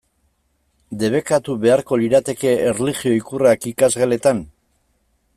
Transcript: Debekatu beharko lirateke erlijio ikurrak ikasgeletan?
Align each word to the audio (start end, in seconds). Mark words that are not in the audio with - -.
Debekatu 1.01 1.57
beharko 1.65 1.99
lirateke 2.03 2.53
erlijio 2.71 3.13
ikurrak 3.17 3.67
ikasgeletan? 3.73 4.41